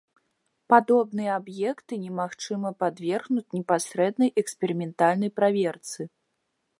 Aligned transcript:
Падобныя 0.73 1.31
аб'екты 1.39 1.93
немагчыма 2.05 2.71
падвергнуць 2.83 3.53
непасрэднай 3.59 4.33
эксперыментальнай 4.43 5.31
праверцы. 5.41 6.01